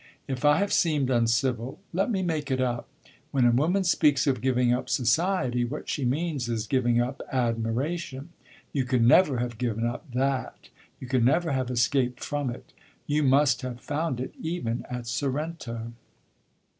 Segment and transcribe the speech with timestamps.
[0.27, 2.87] "If I have seemed uncivil, let me make it up.
[3.29, 8.29] When a woman speaks of giving up society, what she means is giving up admiration.
[8.73, 10.69] You can never have given up that
[10.99, 12.73] you can never have escaped from it.
[13.05, 15.93] You must have found it even at Sorrento."